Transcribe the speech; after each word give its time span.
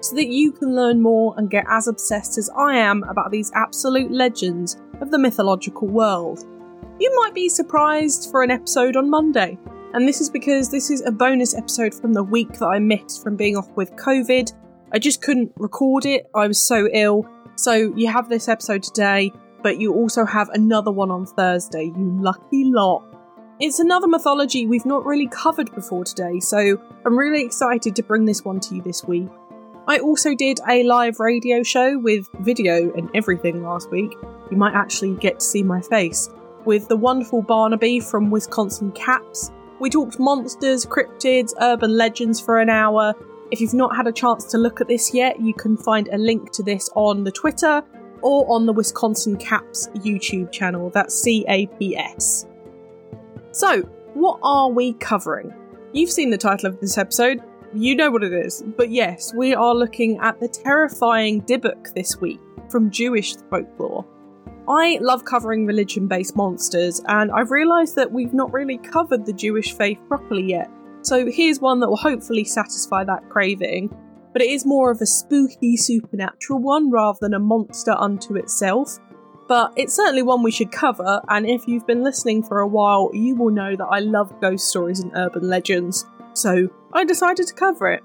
so 0.00 0.16
that 0.16 0.28
you 0.28 0.52
can 0.52 0.74
learn 0.74 1.00
more 1.00 1.34
and 1.36 1.50
get 1.50 1.64
as 1.68 1.88
obsessed 1.88 2.38
as 2.38 2.50
I 2.56 2.76
am 2.76 3.02
about 3.04 3.30
these 3.30 3.52
absolute 3.54 4.10
legends 4.10 4.80
of 5.00 5.10
the 5.10 5.18
mythological 5.18 5.88
world. 5.88 6.44
You 6.98 7.14
might 7.20 7.34
be 7.34 7.48
surprised 7.48 8.30
for 8.30 8.42
an 8.42 8.50
episode 8.50 8.96
on 8.96 9.08
Monday, 9.08 9.58
and 9.94 10.06
this 10.06 10.20
is 10.20 10.30
because 10.30 10.70
this 10.70 10.90
is 10.90 11.02
a 11.02 11.10
bonus 11.10 11.54
episode 11.54 11.94
from 11.94 12.12
the 12.12 12.22
week 12.22 12.52
that 12.54 12.66
I 12.66 12.78
missed 12.78 13.22
from 13.22 13.36
being 13.36 13.56
off 13.56 13.68
with 13.76 13.96
COVID. 13.96 14.52
I 14.92 14.98
just 14.98 15.22
couldn't 15.22 15.52
record 15.56 16.04
it, 16.06 16.28
I 16.34 16.46
was 16.46 16.62
so 16.62 16.88
ill. 16.92 17.26
So 17.56 17.94
you 17.96 18.08
have 18.08 18.28
this 18.28 18.48
episode 18.48 18.82
today, 18.82 19.32
but 19.62 19.78
you 19.78 19.94
also 19.94 20.24
have 20.24 20.48
another 20.50 20.90
one 20.90 21.10
on 21.10 21.26
Thursday, 21.26 21.84
you 21.84 22.18
lucky 22.20 22.64
lot. 22.64 23.04
It's 23.60 23.78
another 23.78 24.08
mythology 24.08 24.66
we've 24.66 24.86
not 24.86 25.04
really 25.04 25.28
covered 25.28 25.74
before 25.74 26.04
today, 26.04 26.40
so 26.40 26.80
I'm 27.04 27.18
really 27.18 27.44
excited 27.44 27.94
to 27.96 28.02
bring 28.02 28.24
this 28.24 28.42
one 28.42 28.58
to 28.60 28.76
you 28.76 28.82
this 28.82 29.04
week. 29.04 29.28
I 29.88 29.98
also 29.98 30.34
did 30.34 30.60
a 30.68 30.82
live 30.84 31.18
radio 31.18 31.62
show 31.62 31.98
with 31.98 32.28
video 32.40 32.92
and 32.94 33.10
everything 33.14 33.62
last 33.62 33.90
week. 33.90 34.16
You 34.50 34.56
might 34.56 34.74
actually 34.74 35.14
get 35.16 35.40
to 35.40 35.44
see 35.44 35.62
my 35.62 35.80
face. 35.80 36.28
With 36.64 36.88
the 36.88 36.96
wonderful 36.96 37.42
Barnaby 37.42 38.00
from 38.00 38.30
Wisconsin 38.30 38.92
Caps. 38.92 39.50
We 39.80 39.88
talked 39.88 40.18
monsters, 40.18 40.84
cryptids, 40.84 41.54
urban 41.60 41.96
legends 41.96 42.38
for 42.38 42.60
an 42.60 42.68
hour. 42.68 43.14
If 43.50 43.60
you've 43.60 43.74
not 43.74 43.96
had 43.96 44.06
a 44.06 44.12
chance 44.12 44.44
to 44.46 44.58
look 44.58 44.80
at 44.80 44.88
this 44.88 45.14
yet, 45.14 45.40
you 45.40 45.54
can 45.54 45.76
find 45.76 46.08
a 46.08 46.18
link 46.18 46.52
to 46.52 46.62
this 46.62 46.90
on 46.94 47.24
the 47.24 47.32
Twitter 47.32 47.82
or 48.22 48.46
on 48.52 48.66
the 48.66 48.72
Wisconsin 48.72 49.36
Caps 49.38 49.88
YouTube 49.94 50.52
channel. 50.52 50.90
That's 50.90 51.14
C 51.14 51.44
A 51.48 51.66
P 51.66 51.96
S. 51.96 52.46
So, 53.52 53.80
what 54.12 54.38
are 54.42 54.68
we 54.68 54.92
covering? 54.94 55.52
You've 55.92 56.10
seen 56.10 56.30
the 56.30 56.38
title 56.38 56.68
of 56.68 56.78
this 56.80 56.98
episode 56.98 57.42
you 57.74 57.94
know 57.94 58.10
what 58.10 58.24
it 58.24 58.32
is. 58.32 58.62
But 58.76 58.90
yes, 58.90 59.32
we 59.34 59.54
are 59.54 59.74
looking 59.74 60.18
at 60.18 60.40
the 60.40 60.48
terrifying 60.48 61.42
Dybbuk 61.42 61.94
this 61.94 62.20
week 62.20 62.40
from 62.68 62.90
Jewish 62.90 63.36
folklore. 63.50 64.06
I 64.68 64.98
love 65.00 65.24
covering 65.24 65.66
religion 65.66 66.06
based 66.06 66.36
monsters, 66.36 67.00
and 67.06 67.30
I've 67.32 67.50
realised 67.50 67.96
that 67.96 68.12
we've 68.12 68.34
not 68.34 68.52
really 68.52 68.78
covered 68.78 69.26
the 69.26 69.32
Jewish 69.32 69.72
faith 69.72 69.98
properly 70.08 70.44
yet. 70.44 70.70
So 71.02 71.30
here's 71.30 71.60
one 71.60 71.80
that 71.80 71.88
will 71.88 71.96
hopefully 71.96 72.44
satisfy 72.44 73.04
that 73.04 73.28
craving. 73.28 73.94
But 74.32 74.42
it 74.42 74.50
is 74.50 74.64
more 74.64 74.92
of 74.92 75.00
a 75.00 75.06
spooky 75.06 75.76
supernatural 75.76 76.60
one 76.60 76.90
rather 76.90 77.18
than 77.20 77.34
a 77.34 77.40
monster 77.40 77.96
unto 77.98 78.36
itself. 78.36 78.98
But 79.48 79.72
it's 79.74 79.94
certainly 79.94 80.22
one 80.22 80.44
we 80.44 80.52
should 80.52 80.70
cover, 80.70 81.20
and 81.28 81.48
if 81.48 81.66
you've 81.66 81.86
been 81.86 82.04
listening 82.04 82.44
for 82.44 82.60
a 82.60 82.68
while, 82.68 83.10
you 83.12 83.34
will 83.34 83.50
know 83.50 83.74
that 83.74 83.86
I 83.86 83.98
love 83.98 84.40
ghost 84.40 84.68
stories 84.68 85.00
and 85.00 85.10
urban 85.16 85.48
legends 85.48 86.06
so 86.40 86.68
I 86.92 87.04
decided 87.04 87.46
to 87.46 87.54
cover 87.54 87.90
it. 87.92 88.02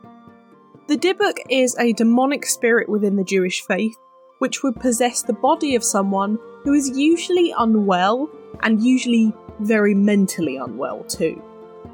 The 0.88 0.98
Dybbuk 0.98 1.38
is 1.50 1.76
a 1.80 1.94
demonic 1.94 2.46
spirit 2.46 2.88
within 2.88 3.16
the 3.16 3.24
Jewish 3.24 3.62
faith, 3.62 3.98
which 4.40 4.62
would 4.62 4.76
possess 4.76 5.24
the 5.24 5.34
body 5.34 5.76
of 5.76 5.84
someone 5.84 6.38
who 6.64 6.74
is 6.74 6.98
usually 6.98 7.54
unwell 7.58 8.30
and 8.62 8.84
usually 8.84 9.34
very 9.60 9.96
mentally 9.96 10.58
unwell 10.58 11.04
too. 11.06 11.42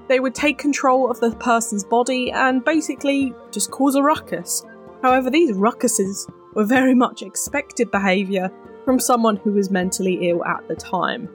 They 0.07 0.19
would 0.19 0.35
take 0.35 0.57
control 0.57 1.09
of 1.09 1.19
the 1.19 1.31
person's 1.31 1.85
body 1.85 2.31
and 2.31 2.65
basically 2.65 3.33
just 3.51 3.71
cause 3.71 3.95
a 3.95 4.03
ruckus. 4.03 4.65
However, 5.01 5.29
these 5.29 5.55
ruckuses 5.55 6.29
were 6.53 6.65
very 6.65 6.93
much 6.93 7.21
expected 7.21 7.91
behaviour 7.91 8.51
from 8.83 8.99
someone 8.99 9.37
who 9.37 9.53
was 9.53 9.71
mentally 9.71 10.29
ill 10.29 10.43
at 10.43 10.67
the 10.67 10.75
time. 10.75 11.29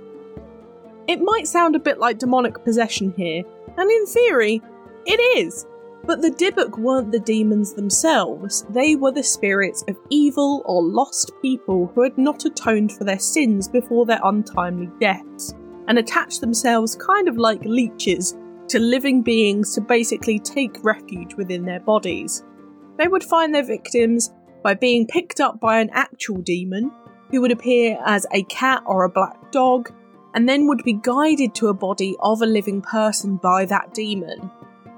It 1.07 1.23
might 1.23 1.47
sound 1.47 1.77
a 1.77 1.81
bit 1.81 1.99
like 1.99 2.19
demonic 2.19 2.65
possession 2.65 3.15
here, 3.17 3.45
and 3.77 3.91
in 3.91 4.07
theory, 4.07 4.61
it 5.07 5.39
is! 5.39 5.67
But 6.05 6.23
the 6.23 6.31
Dybbuk 6.31 6.79
weren't 6.79 7.11
the 7.11 7.19
demons 7.19 7.73
themselves, 7.73 8.65
they 8.71 8.95
were 8.95 9.11
the 9.11 9.25
spirits 9.25 9.83
of 9.89 9.97
evil 10.09 10.63
or 10.65 10.83
lost 10.83 11.33
people 11.43 11.91
who 11.95 12.03
had 12.03 12.17
not 12.17 12.45
atoned 12.45 12.93
for 12.93 13.05
their 13.05 13.19
sins 13.19 13.67
before 13.67 14.07
their 14.07 14.21
untimely 14.23 14.89
deaths, 15.01 15.55
and 15.89 15.99
attached 15.99 16.41
themselves 16.41 16.95
kind 16.97 17.29
of 17.29 17.39
like 17.39 17.65
leeches 17.65 18.37
to 18.69 18.79
living 18.79 19.23
beings 19.23 19.75
to 19.75 19.81
basically 19.81 20.39
take 20.39 20.85
refuge 20.85 21.35
within 21.35 21.65
their 21.65 21.81
bodies. 21.81 22.45
They 22.99 23.09
would 23.09 23.25
find 23.25 23.55
their 23.55 23.65
victims 23.65 24.33
by 24.63 24.75
being 24.75 25.07
picked 25.07 25.41
up 25.41 25.61
by 25.61 25.81
an 25.81 25.91
actual 25.93 26.39
demon, 26.39 26.91
who 27.31 27.41
would 27.41 27.53
appear 27.53 27.99
as 28.07 28.27
a 28.33 28.43
cat 28.45 28.83
or 28.87 29.05
a 29.05 29.11
black 29.11 29.51
dog, 29.51 29.93
and 30.35 30.49
then 30.49 30.67
would 30.69 30.85
be 30.85 30.93
guided 30.93 31.55
to 31.57 31.69
a 31.69 31.75
body 31.75 32.17
of 32.21 32.43
a 32.43 32.47
living 32.47 32.83
person 32.83 33.37
by 33.37 33.65
that 33.65 33.95
demon, 33.95 34.51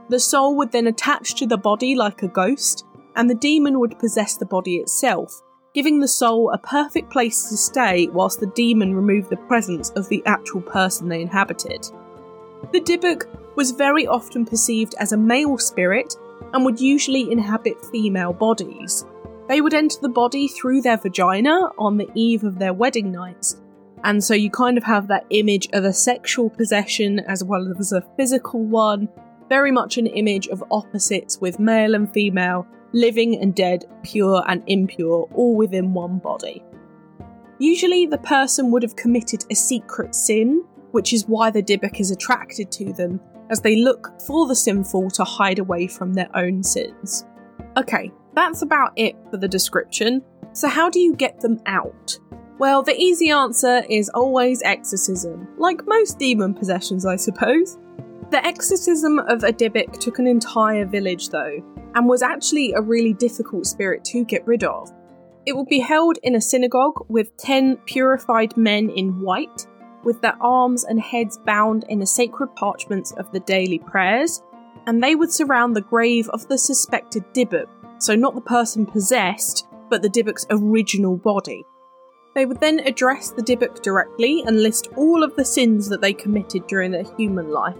the 0.08 0.20
soul 0.20 0.56
would 0.56 0.72
then 0.72 0.86
attach 0.86 1.34
to 1.36 1.46
the 1.46 1.58
body 1.58 1.94
like 1.94 2.22
a 2.22 2.28
ghost, 2.28 2.84
and 3.16 3.28
the 3.28 3.34
demon 3.34 3.78
would 3.80 3.98
possess 3.98 4.36
the 4.36 4.46
body 4.46 4.76
itself, 4.76 5.40
giving 5.74 6.00
the 6.00 6.08
soul 6.08 6.50
a 6.50 6.58
perfect 6.58 7.10
place 7.10 7.48
to 7.48 7.56
stay 7.56 8.08
whilst 8.08 8.40
the 8.40 8.52
demon 8.54 8.94
removed 8.94 9.30
the 9.30 9.36
presence 9.36 9.90
of 9.90 10.08
the 10.08 10.22
actual 10.26 10.60
person 10.60 11.08
they 11.08 11.20
inhabited. 11.20 11.86
The 12.72 12.80
Dybbuk 12.80 13.56
was 13.56 13.70
very 13.72 14.06
often 14.06 14.44
perceived 14.44 14.94
as 14.98 15.12
a 15.12 15.16
male 15.16 15.58
spirit 15.58 16.14
and 16.52 16.64
would 16.64 16.80
usually 16.80 17.30
inhabit 17.30 17.84
female 17.86 18.32
bodies. 18.32 19.04
They 19.48 19.60
would 19.60 19.74
enter 19.74 19.98
the 20.00 20.08
body 20.08 20.48
through 20.48 20.82
their 20.82 20.96
vagina 20.96 21.70
on 21.78 21.96
the 21.96 22.10
eve 22.14 22.44
of 22.44 22.58
their 22.58 22.72
wedding 22.72 23.10
nights, 23.10 23.60
and 24.04 24.22
so 24.22 24.34
you 24.34 24.50
kind 24.50 24.78
of 24.78 24.84
have 24.84 25.08
that 25.08 25.26
image 25.30 25.68
of 25.72 25.84
a 25.84 25.92
sexual 25.92 26.50
possession 26.50 27.20
as 27.20 27.42
well 27.42 27.74
as 27.78 27.92
a 27.92 28.06
physical 28.16 28.62
one, 28.62 29.08
very 29.48 29.70
much 29.72 29.98
an 29.98 30.06
image 30.06 30.48
of 30.48 30.64
opposites 30.70 31.40
with 31.40 31.58
male 31.58 31.94
and 31.94 32.12
female, 32.12 32.66
living 32.92 33.40
and 33.40 33.54
dead, 33.54 33.84
pure 34.02 34.42
and 34.48 34.62
impure, 34.66 35.28
all 35.34 35.56
within 35.56 35.92
one 35.92 36.18
body. 36.18 36.62
Usually, 37.58 38.06
the 38.06 38.18
person 38.18 38.70
would 38.70 38.82
have 38.82 38.96
committed 38.96 39.44
a 39.50 39.54
secret 39.54 40.14
sin, 40.14 40.64
which 40.92 41.12
is 41.12 41.26
why 41.26 41.50
the 41.50 41.62
Dybbuk 41.62 42.00
is 42.00 42.10
attracted 42.10 42.70
to 42.72 42.92
them, 42.92 43.20
as 43.50 43.60
they 43.60 43.76
look 43.76 44.20
for 44.20 44.46
the 44.46 44.54
sinful 44.54 45.10
to 45.10 45.24
hide 45.24 45.58
away 45.58 45.86
from 45.86 46.14
their 46.14 46.28
own 46.36 46.62
sins. 46.62 47.26
Okay, 47.76 48.12
that's 48.34 48.62
about 48.62 48.92
it 48.96 49.16
for 49.30 49.36
the 49.38 49.48
description. 49.48 50.22
So, 50.52 50.68
how 50.68 50.88
do 50.88 51.00
you 51.00 51.14
get 51.14 51.40
them 51.40 51.60
out? 51.66 52.18
Well, 52.58 52.82
the 52.82 52.96
easy 52.96 53.30
answer 53.30 53.84
is 53.88 54.08
always 54.10 54.62
exorcism, 54.62 55.48
like 55.58 55.86
most 55.86 56.18
demon 56.18 56.54
possessions, 56.54 57.06
I 57.06 57.16
suppose. 57.16 57.78
The 58.30 58.44
exorcism 58.44 59.18
of 59.20 59.42
a 59.42 59.52
Dybbuk 59.52 59.98
took 60.00 60.18
an 60.18 60.26
entire 60.26 60.84
village, 60.84 61.30
though, 61.30 61.62
and 61.94 62.06
was 62.06 62.22
actually 62.22 62.74
a 62.74 62.82
really 62.82 63.14
difficult 63.14 63.64
spirit 63.64 64.04
to 64.04 64.22
get 64.22 64.46
rid 64.46 64.64
of. 64.64 64.92
It 65.46 65.56
would 65.56 65.68
be 65.68 65.78
held 65.78 66.18
in 66.22 66.34
a 66.34 66.40
synagogue 66.40 67.06
with 67.08 67.34
10 67.38 67.78
purified 67.86 68.54
men 68.54 68.90
in 68.90 69.22
white, 69.22 69.66
with 70.04 70.20
their 70.20 70.36
arms 70.42 70.84
and 70.84 71.00
heads 71.00 71.38
bound 71.38 71.86
in 71.88 72.00
the 72.00 72.06
sacred 72.06 72.54
parchments 72.54 73.12
of 73.12 73.32
the 73.32 73.40
daily 73.40 73.78
prayers, 73.78 74.42
and 74.86 75.02
they 75.02 75.14
would 75.14 75.32
surround 75.32 75.74
the 75.74 75.80
grave 75.80 76.28
of 76.28 76.46
the 76.48 76.58
suspected 76.58 77.24
Dybbuk, 77.32 77.66
so 77.96 78.14
not 78.14 78.34
the 78.34 78.42
person 78.42 78.84
possessed, 78.84 79.66
but 79.88 80.02
the 80.02 80.10
Dybbuk's 80.10 80.46
original 80.50 81.16
body. 81.16 81.64
They 82.34 82.44
would 82.44 82.60
then 82.60 82.80
address 82.80 83.30
the 83.30 83.42
Dybbuk 83.42 83.82
directly 83.82 84.42
and 84.46 84.62
list 84.62 84.88
all 84.96 85.24
of 85.24 85.34
the 85.34 85.46
sins 85.46 85.88
that 85.88 86.02
they 86.02 86.12
committed 86.12 86.66
during 86.66 86.90
their 86.90 87.10
human 87.16 87.50
life 87.50 87.74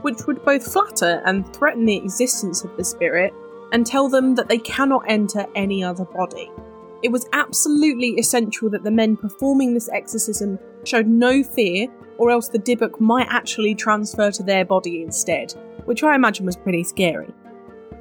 which 0.00 0.26
would 0.26 0.44
both 0.44 0.72
flatter 0.72 1.22
and 1.26 1.54
threaten 1.54 1.84
the 1.84 1.96
existence 1.96 2.64
of 2.64 2.76
the 2.76 2.84
spirit 2.84 3.32
and 3.72 3.86
tell 3.86 4.08
them 4.08 4.34
that 4.34 4.48
they 4.48 4.58
cannot 4.58 5.04
enter 5.08 5.46
any 5.54 5.84
other 5.84 6.04
body. 6.04 6.50
It 7.02 7.10
was 7.10 7.28
absolutely 7.32 8.10
essential 8.18 8.70
that 8.70 8.84
the 8.84 8.90
men 8.90 9.16
performing 9.16 9.74
this 9.74 9.88
exorcism 9.88 10.58
showed 10.84 11.06
no 11.06 11.42
fear, 11.42 11.88
or 12.18 12.30
else 12.30 12.48
the 12.48 12.58
Dybbuk 12.58 13.00
might 13.00 13.26
actually 13.28 13.74
transfer 13.74 14.30
to 14.30 14.42
their 14.42 14.64
body 14.64 15.02
instead, 15.02 15.52
which 15.84 16.04
I 16.04 16.14
imagine 16.14 16.46
was 16.46 16.56
pretty 16.56 16.84
scary. 16.84 17.32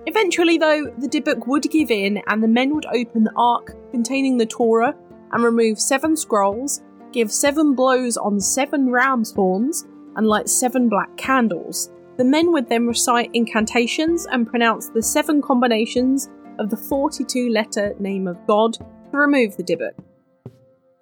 Eventually, 0.05 0.57
though, 0.57 0.85
the 0.97 1.07
Dybbuk 1.07 1.47
would 1.47 1.63
give 1.69 1.91
in 1.91 2.21
and 2.27 2.43
the 2.43 2.47
men 2.47 2.73
would 2.75 2.85
open 2.88 3.23
the 3.23 3.33
ark 3.35 3.75
containing 3.91 4.38
the 4.38 4.45
Torah 4.45 4.95
and 5.31 5.43
remove 5.43 5.79
seven 5.79 6.15
scrolls, 6.17 6.81
give 7.11 7.31
seven 7.31 7.73
blows 7.73 8.17
on 8.17 8.39
seven 8.39 8.89
ram's 8.89 9.31
horns, 9.31 9.85
and 10.16 10.28
light 10.28 10.50
seven 10.50 10.90
black 10.90 11.16
candles. 11.18 11.92
The 12.18 12.25
men 12.25 12.52
would 12.52 12.69
then 12.69 12.88
recite 12.88 13.30
incantations 13.34 14.28
and 14.31 14.48
pronounce 14.48 14.90
the 14.90 15.02
seven 15.02 15.42
combinations 15.42 16.30
of 16.60 16.69
the 16.69 16.78
42 16.78 17.50
letter 17.50 17.96
name 18.00 18.28
of 18.28 18.38
God, 18.48 18.74
to 18.74 19.18
remove 19.18 19.58
the 19.58 19.63
Dybbuk. 19.63 19.94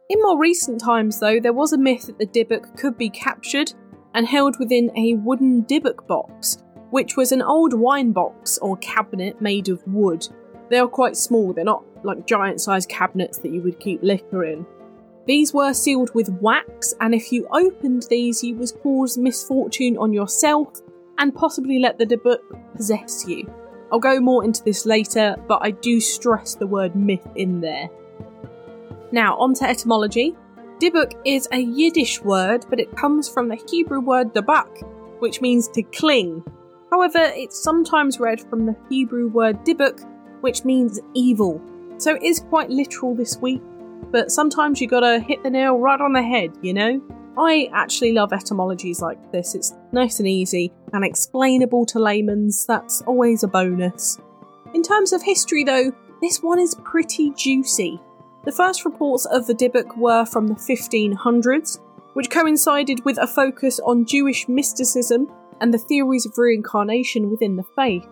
In 0.10 0.22
more 0.22 0.40
recent 0.40 0.82
times, 0.82 1.20
though, 1.20 1.40
there 1.40 1.54
was 1.54 1.74
a 1.74 1.78
myth 1.78 2.08
that 2.08 2.18
the 2.18 2.26
Dybbuk 2.26 2.78
could 2.78 2.98
be 2.98 3.10
captured 3.10 3.74
and 4.16 4.28
held 4.28 4.58
within 4.58 4.92
a 4.98 5.14
wooden 5.16 5.64
Dybbuk 5.66 6.08
box, 6.08 6.58
which 6.90 7.16
was 7.16 7.32
an 7.32 7.42
old 7.42 7.74
wine 7.74 8.12
box 8.12 8.58
or 8.60 8.78
cabinet 8.78 9.40
made 9.42 9.70
of 9.70 9.84
wood. 9.86 10.28
They 10.70 10.80
are 10.80 10.88
quite 10.88 11.16
small, 11.16 11.54
they're 11.54 11.64
not 11.64 11.84
like 12.04 12.26
giant 12.26 12.62
sized 12.62 12.90
cabinets 12.90 13.38
that 13.40 13.52
you 13.52 13.62
would 13.62 13.80
keep 13.80 14.02
liquor 14.02 14.44
in. 14.44 14.66
These 15.30 15.54
were 15.54 15.76
sealed 15.76 16.10
with 16.16 16.28
wax, 16.42 16.96
and 17.00 17.14
if 17.14 17.31
you 17.31 17.48
opened 17.52 18.08
these, 18.10 18.44
you 18.44 18.56
would 18.56 18.74
cause 18.81 19.16
misfortune 19.16 19.96
on 19.96 20.12
yourself 20.12 20.81
and 21.20 21.36
possibly 21.36 21.78
let 21.78 22.00
the 22.00 22.06
Dybbuk 22.08 22.40
possess 22.76 23.28
you. 23.28 23.48
I'll 23.92 24.00
go 24.00 24.20
more 24.20 24.44
into 24.44 24.64
this 24.64 24.88
later, 24.88 25.36
but 25.48 25.60
I 25.62 25.70
do 25.70 26.00
stress 26.02 26.56
the 26.56 26.66
word 26.66 26.96
myth 26.96 27.28
in 27.36 27.62
there. 27.62 27.90
Now, 29.12 29.38
on 29.38 29.54
to 29.54 29.70
etymology. 29.70 30.36
Dybbuk 30.81 31.14
is 31.24 31.48
a 31.52 31.60
Yiddish 31.60 32.24
word, 32.24 32.66
but 32.68 32.80
it 32.80 32.98
comes 32.98 33.30
from 33.30 33.50
the 33.50 33.64
Hebrew 33.70 34.00
word 34.00 34.34
dabak, 34.34 34.82
which 35.20 35.42
means 35.42 35.68
to 35.68 35.84
cling. 35.84 36.44
However, 36.90 37.20
it's 37.36 37.64
sometimes 37.64 38.20
read 38.20 38.42
from 38.50 38.66
the 38.66 38.75
Hebrew 38.90 39.28
word 39.28 39.64
dibuk, 39.64 40.04
which 40.42 40.66
means 40.66 41.00
evil. 41.14 41.62
So 41.98 42.16
it 42.16 42.24
is 42.24 42.40
quite 42.40 42.72
literal 42.72 43.14
this 43.14 43.38
week, 43.38 43.62
but 44.12 44.31
sometimes 44.31 44.81
you 44.81 44.88
gotta 44.88 45.19
hit 45.19 45.44
the 45.44 45.50
nail 45.50 45.78
right 45.78 46.00
on 46.00 46.13
the 46.13 46.22
head, 46.22 46.51
you 46.62 46.74
know? 46.74 47.01
I 47.38 47.69
actually 47.74 48.13
love 48.13 48.34
etymologies 48.34 49.01
like 49.01 49.31
this. 49.31 49.56
It's 49.56 49.74
nice 49.92 50.19
and 50.19 50.28
easy 50.28 50.74
and 50.92 51.06
explainable 51.06 51.86
to 51.88 52.00
layman's. 52.00 52.66
That's 52.66 53.01
always 53.04 53.44
a 53.44 53.48
bonus. 53.48 54.19
In 54.74 54.84
terms 54.84 55.13
of 55.13 55.24
history, 55.24 55.63
though, 55.63 55.92
this 56.22 56.44
one 56.44 56.60
is 56.60 56.75
pretty 56.84 57.31
juicy. 57.31 58.00
The 58.46 58.51
first 58.51 58.84
reports 58.84 59.25
of 59.25 59.48
the 59.48 59.54
Dybbuk 59.54 59.98
were 59.98 60.25
from 60.25 60.48
the 60.48 60.56
1500s, 60.56 61.80
which 62.13 62.30
coincided 62.30 63.06
with 63.06 63.18
a 63.18 63.28
focus 63.28 63.80
on 63.80 64.06
Jewish 64.06 64.48
mysticism 64.50 65.31
and 65.62 65.74
the 65.74 65.78
theories 65.78 66.25
of 66.25 66.38
reincarnation 66.38 67.30
within 67.30 67.56
the 67.56 67.66
faith, 67.75 68.06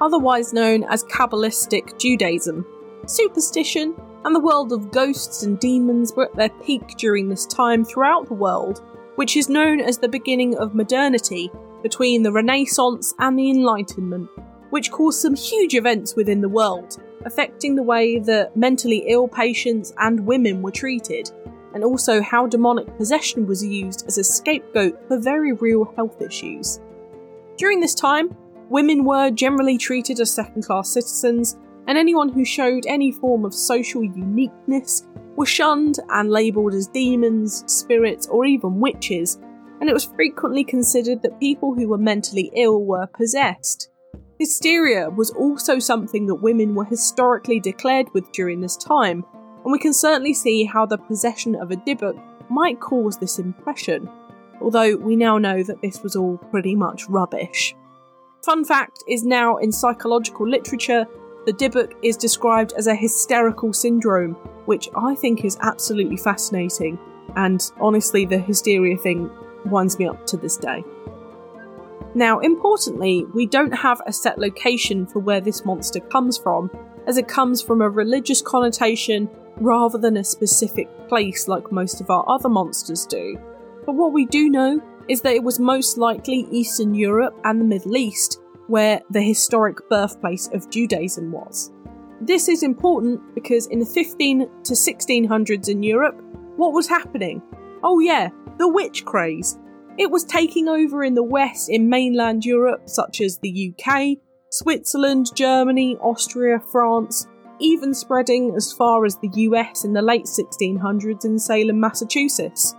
otherwise 0.00 0.52
known 0.52 0.84
as 0.84 1.04
Kabbalistic 1.04 1.98
Judaism. 1.98 2.66
Superstition 3.06 3.94
and 4.26 4.34
the 4.34 4.40
world 4.40 4.72
of 4.72 4.90
ghosts 4.90 5.44
and 5.44 5.60
demons 5.60 6.12
were 6.16 6.24
at 6.24 6.34
their 6.34 6.48
peak 6.64 6.96
during 6.98 7.28
this 7.28 7.46
time 7.46 7.84
throughout 7.84 8.26
the 8.26 8.34
world, 8.34 8.82
which 9.14 9.36
is 9.36 9.48
known 9.48 9.80
as 9.80 9.98
the 9.98 10.08
beginning 10.08 10.58
of 10.58 10.74
modernity 10.74 11.48
between 11.80 12.24
the 12.24 12.32
Renaissance 12.32 13.14
and 13.20 13.38
the 13.38 13.48
Enlightenment, 13.48 14.28
which 14.70 14.90
caused 14.90 15.20
some 15.20 15.36
huge 15.36 15.76
events 15.76 16.16
within 16.16 16.40
the 16.40 16.48
world, 16.48 17.00
affecting 17.24 17.76
the 17.76 17.84
way 17.84 18.18
that 18.18 18.56
mentally 18.56 19.04
ill 19.06 19.28
patients 19.28 19.94
and 19.98 20.26
women 20.26 20.60
were 20.60 20.72
treated, 20.72 21.30
and 21.72 21.84
also 21.84 22.20
how 22.20 22.48
demonic 22.48 22.96
possession 22.96 23.46
was 23.46 23.64
used 23.64 24.08
as 24.08 24.18
a 24.18 24.24
scapegoat 24.24 25.06
for 25.06 25.20
very 25.20 25.52
real 25.52 25.84
health 25.94 26.20
issues. 26.20 26.80
During 27.56 27.78
this 27.78 27.94
time, 27.94 28.34
women 28.70 29.04
were 29.04 29.30
generally 29.30 29.78
treated 29.78 30.18
as 30.18 30.34
second 30.34 30.64
class 30.64 30.88
citizens, 30.88 31.56
and 31.86 31.96
anyone 31.96 32.28
who 32.28 32.44
showed 32.44 32.84
any 32.86 33.12
form 33.12 33.44
of 33.44 33.54
social 33.54 34.02
uniqueness 34.02 35.06
was 35.36 35.48
shunned 35.48 35.98
and 36.10 36.30
labelled 36.30 36.74
as 36.74 36.88
demons, 36.88 37.64
spirits, 37.66 38.26
or 38.26 38.44
even 38.44 38.80
witches, 38.80 39.38
and 39.80 39.88
it 39.88 39.92
was 39.92 40.04
frequently 40.04 40.64
considered 40.64 41.22
that 41.22 41.38
people 41.38 41.74
who 41.74 41.88
were 41.88 41.98
mentally 41.98 42.50
ill 42.54 42.82
were 42.82 43.06
possessed. 43.06 43.90
Hysteria 44.38 45.10
was 45.10 45.30
also 45.30 45.78
something 45.78 46.26
that 46.26 46.36
women 46.36 46.74
were 46.74 46.84
historically 46.84 47.60
declared 47.60 48.06
with 48.12 48.30
during 48.32 48.60
this 48.60 48.76
time, 48.76 49.24
and 49.64 49.72
we 49.72 49.78
can 49.78 49.92
certainly 49.92 50.34
see 50.34 50.64
how 50.64 50.86
the 50.86 50.98
possession 50.98 51.54
of 51.54 51.70
a 51.70 51.76
Dybbuk 51.76 52.22
might 52.50 52.80
cause 52.80 53.18
this 53.18 53.38
impression, 53.38 54.08
although 54.60 54.96
we 54.96 55.16
now 55.16 55.38
know 55.38 55.62
that 55.62 55.82
this 55.82 56.02
was 56.02 56.16
all 56.16 56.38
pretty 56.50 56.74
much 56.74 57.08
rubbish. 57.08 57.74
Fun 58.44 58.64
fact 58.64 59.02
is 59.08 59.24
now 59.24 59.56
in 59.56 59.72
psychological 59.72 60.48
literature, 60.48 61.06
the 61.46 61.52
Dybbuk 61.52 61.92
is 62.02 62.16
described 62.16 62.74
as 62.76 62.88
a 62.88 62.94
hysterical 62.94 63.72
syndrome, 63.72 64.34
which 64.66 64.88
I 64.96 65.14
think 65.14 65.44
is 65.44 65.56
absolutely 65.62 66.16
fascinating, 66.16 66.98
and 67.36 67.62
honestly, 67.80 68.26
the 68.26 68.38
hysteria 68.38 68.96
thing 68.96 69.30
winds 69.64 69.98
me 69.98 70.08
up 70.08 70.26
to 70.26 70.36
this 70.36 70.56
day. 70.56 70.84
Now, 72.14 72.40
importantly, 72.40 73.24
we 73.32 73.46
don't 73.46 73.72
have 73.72 74.00
a 74.06 74.12
set 74.12 74.38
location 74.38 75.06
for 75.06 75.20
where 75.20 75.40
this 75.40 75.64
monster 75.64 76.00
comes 76.00 76.36
from, 76.36 76.70
as 77.06 77.16
it 77.16 77.28
comes 77.28 77.62
from 77.62 77.80
a 77.80 77.88
religious 77.88 78.42
connotation 78.42 79.30
rather 79.58 79.98
than 79.98 80.16
a 80.16 80.24
specific 80.24 80.88
place 81.08 81.46
like 81.46 81.70
most 81.70 82.00
of 82.00 82.10
our 82.10 82.28
other 82.28 82.48
monsters 82.48 83.06
do. 83.06 83.38
But 83.84 83.94
what 83.94 84.12
we 84.12 84.26
do 84.26 84.48
know 84.50 84.82
is 85.08 85.20
that 85.20 85.34
it 85.34 85.44
was 85.44 85.60
most 85.60 85.96
likely 85.96 86.48
Eastern 86.50 86.94
Europe 86.94 87.38
and 87.44 87.60
the 87.60 87.64
Middle 87.64 87.96
East, 87.96 88.40
where 88.68 89.00
the 89.10 89.22
historic 89.22 89.88
birthplace 89.88 90.48
of 90.52 90.70
Judaism 90.70 91.32
was. 91.32 91.72
This 92.20 92.48
is 92.48 92.62
important 92.62 93.34
because 93.34 93.66
in 93.66 93.78
the 93.78 93.86
15 93.86 94.48
to 94.64 94.72
1600s 94.72 95.68
in 95.68 95.82
Europe, 95.82 96.20
what 96.56 96.72
was 96.72 96.88
happening? 96.88 97.42
Oh, 97.82 98.00
yeah, 98.00 98.30
the 98.58 98.68
witch 98.68 99.04
craze. 99.04 99.58
It 99.98 100.10
was 100.10 100.24
taking 100.24 100.68
over 100.68 101.04
in 101.04 101.14
the 101.14 101.22
West 101.22 101.70
in 101.70 101.88
mainland 101.88 102.44
Europe, 102.44 102.88
such 102.88 103.20
as 103.20 103.38
the 103.38 103.74
UK, 103.74 104.18
Switzerland, 104.50 105.34
Germany, 105.34 105.96
Austria, 105.96 106.60
France, 106.72 107.26
even 107.60 107.94
spreading 107.94 108.54
as 108.56 108.72
far 108.72 109.04
as 109.04 109.16
the 109.16 109.30
US 109.32 109.84
in 109.84 109.92
the 109.92 110.02
late 110.02 110.24
1600s 110.26 111.24
in 111.24 111.38
Salem, 111.38 111.80
Massachusetts. 111.80 112.74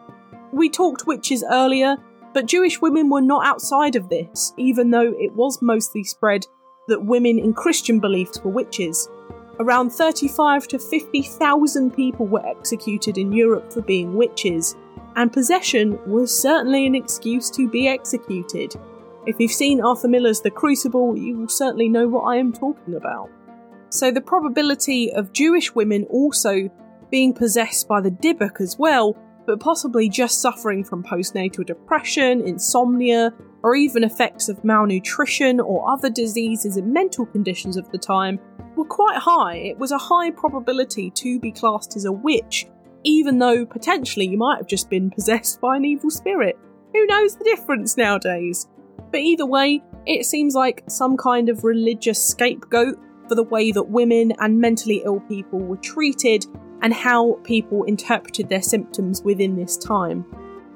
We 0.52 0.70
talked 0.70 1.08
witches 1.08 1.44
earlier, 1.50 1.98
but 2.38 2.46
Jewish 2.46 2.80
women 2.80 3.10
were 3.10 3.20
not 3.20 3.48
outside 3.48 3.96
of 3.96 4.10
this, 4.10 4.54
even 4.58 4.92
though 4.92 5.12
it 5.18 5.34
was 5.34 5.60
mostly 5.60 6.04
spread 6.04 6.46
that 6.88 7.04
women 7.04 7.40
in 7.40 7.52
Christian 7.52 8.00
beliefs 8.00 8.40
were 8.44 8.52
witches. 8.52 9.10
Around 9.60 9.90
35 9.90 10.68
to 10.68 10.78
50,000 10.78 11.96
people 11.96 12.28
were 12.28 12.46
executed 12.46 13.18
in 13.18 13.32
Europe 13.32 13.74
for 13.74 13.82
being 13.82 14.14
witches, 14.14 14.76
and 15.16 15.34
possession 15.34 15.98
was 16.06 16.40
certainly 16.40 16.86
an 16.86 16.94
excuse 16.94 17.50
to 17.50 17.68
be 17.68 17.88
executed. 17.88 18.76
If 19.26 19.38
you've 19.40 19.52
seen 19.52 19.82
Arthur 19.82 20.08
Miller's 20.08 20.42
The 20.42 20.52
Crucible, 20.52 21.18
you 21.18 21.38
will 21.38 21.50
certainly 21.50 21.90
know 21.90 22.08
what 22.08 22.26
I 22.26 22.36
am 22.36 22.54
talking 22.54 22.94
about. 22.94 23.32
So, 23.90 24.12
the 24.12 24.22
probability 24.22 25.12
of 25.12 25.34
Jewish 25.34 25.74
women 25.74 26.04
also 26.04 26.70
being 27.10 27.34
possessed 27.34 27.88
by 27.88 28.00
the 28.00 28.12
Dybbuk 28.12 28.62
as 28.62 28.78
well, 28.78 29.18
but 29.48 29.60
possibly 29.60 30.08
just 30.08 30.42
suffering 30.42 30.84
from 30.84 31.02
postnatal 31.02 31.66
depression, 31.66 32.42
insomnia, 32.42 33.34
or 33.64 33.76
even 33.76 34.04
effects 34.04 34.50
of 34.50 34.64
malnutrition 34.64 35.60
or 35.60 35.90
other 35.90 36.10
diseases 36.12 36.78
and 36.78 36.94
mental 36.94 37.26
conditions 37.26 37.78
of 37.78 37.90
the 37.92 37.98
time, 37.98 38.40
were 38.76 38.86
quite 38.86 39.18
high. 39.18 39.56
It 39.56 39.80
was 39.80 39.92
a 39.92 39.98
high 39.98 40.30
probability 40.30 41.10
to 41.10 41.40
be 41.40 41.52
classed 41.52 41.96
as 41.96 42.06
a 42.06 42.12
witch 42.12 42.68
even 43.08 43.40
though 43.40 43.66
potentially 43.66 44.28
you 44.28 44.38
might 44.38 44.58
have 44.58 44.68
just 44.68 44.90
been 44.90 45.10
possessed 45.10 45.62
by 45.62 45.78
an 45.78 45.86
evil 45.86 46.10
spirit. 46.10 46.58
Who 46.94 47.06
knows 47.06 47.36
the 47.36 47.46
difference 47.46 47.98
nowadays? 47.98 48.68
But 49.12 49.22
either 49.22 49.46
way, 49.46 49.82
it 50.06 50.26
seems 50.26 50.56
like 50.56 50.84
some 50.88 51.16
kind 51.16 51.48
of 51.48 51.64
religious 51.64 52.22
scapegoat 52.22 52.98
for 53.30 53.36
the 53.36 53.44
way 53.44 53.72
that 53.72 53.84
women 53.84 54.34
and 54.40 54.60
mentally 54.60 55.02
ill 55.06 55.22
people 55.22 55.60
were 55.60 55.78
treated 55.78 56.46
and 56.82 56.94
how 56.94 57.40
people 57.44 57.84
interpreted 57.84 58.50
their 58.50 58.62
symptoms 58.62 59.24
within 59.24 59.56
this 59.56 59.78
time. 59.78 60.26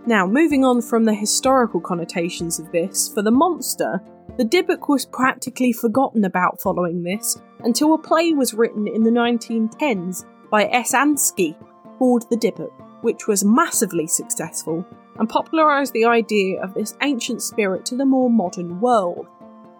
Now, 0.05 0.25
moving 0.25 0.65
on 0.65 0.81
from 0.81 1.05
the 1.05 1.13
historical 1.13 1.79
connotations 1.79 2.60
of 2.60 2.72
this, 2.72 3.08
for 3.08 3.22
the 3.22 3.31
monster, 3.31 4.01
the 4.38 4.46
Dybbuk 4.46 4.89
was 4.89 5.05
practically 5.05 5.74
forgotten 5.74 6.25
about 6.25 6.62
following 6.62 7.03
this 7.03 7.39
until 7.63 7.93
a 7.93 7.98
play 7.98 8.34
was 8.34 8.53
written 8.53 8.88
in 8.88 9.03
the 9.03 9.12
1910s 9.12 10.25
by 10.50 10.65
S. 10.65 10.93
Ansky 10.93 11.55
called 12.00 12.27
The 12.29 12.38
Dybbuk, 12.38 13.03
which 13.03 13.27
was 13.27 13.43
massively 13.43 14.08
successful 14.08 14.86
and 15.20 15.29
popularised 15.29 15.93
the 15.93 16.05
idea 16.05 16.62
of 16.62 16.74
this 16.74 16.96
ancient 17.01 17.41
spirit 17.41 17.86
to 17.86 17.96
the 17.96 18.05
more 18.05 18.29
modern 18.29 18.79
world. 18.79 19.27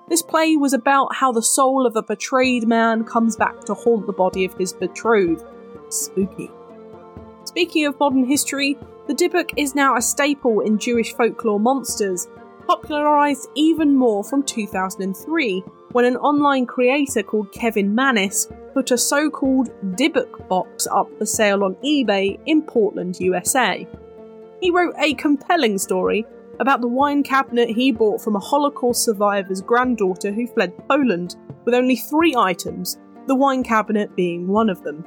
This 0.08 0.22
play 0.22 0.58
was 0.58 0.74
about 0.74 1.16
how 1.16 1.32
the 1.32 1.42
soul 1.42 1.88
of 1.88 1.96
a 1.96 2.04
betrayed 2.04 2.68
man 2.68 3.06
comes 3.06 3.38
back 3.38 3.62
to 3.62 3.74
haunt 3.74 4.06
the 4.06 4.14
body 4.14 4.46
of 4.46 4.54
his 4.56 4.74
betrothed. 4.74 5.46
Spooky. 5.94 6.50
Speaking 7.46 7.86
of 7.86 8.00
modern 8.00 8.26
history, 8.26 8.78
the 9.08 9.14
Dybbuk 9.14 9.52
is 9.58 9.76
now 9.76 9.96
a 9.96 10.02
staple 10.02 10.62
in 10.62 10.78
Jewish 10.78 11.14
folklore 11.14 11.60
monsters, 11.60 12.28
popularised 12.68 13.50
even 13.56 13.96
more 13.96 14.24
from 14.24 14.44
2003 14.44 15.64
when 15.92 16.06
an 16.06 16.16
online 16.18 16.66
creator 16.66 17.24
called 17.24 17.52
Kevin 17.52 17.94
Mannis 17.94 18.48
put 18.74 18.92
a 18.92 18.98
so 18.98 19.30
called 19.30 19.70
Dybbuk 19.96 20.48
box 20.48 20.88
up 20.88 21.10
for 21.18 21.26
sale 21.26 21.64
on 21.64 21.76
eBay 21.84 22.40
in 22.46 22.62
Portland, 22.62 23.20
USA. 23.20 23.88
He 24.62 24.72
wrote 24.72 24.94
a 24.98 25.14
compelling 25.16 25.78
story 25.78 26.26
about 26.60 26.82
the 26.82 26.88
wine 26.88 27.24
cabinet 27.24 27.70
he 27.70 27.92
bought 27.92 28.22
from 28.22 28.36
a 28.36 28.40
Holocaust 28.40 29.04
survivor's 29.04 29.62
granddaughter 29.62 30.32
who 30.32 30.48
fled 30.48 30.72
Poland 30.88 31.36
with 31.66 31.74
only 31.74 31.96
three 31.96 32.36
items, 32.36 33.00
the 33.28 33.36
wine 33.36 33.64
cabinet 33.64 34.16
being 34.16 34.48
one 34.48 34.70
of 34.70 34.84
them. 34.84 35.04